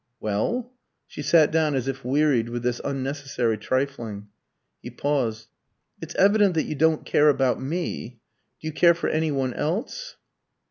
[0.19, 0.73] "Well?"
[1.05, 4.29] She sat down as if wearied with this unnecessary trifling.
[4.81, 5.49] He paused.
[6.01, 8.19] "It's evident that you don't care about me.
[8.59, 10.15] Do you care for any one else?"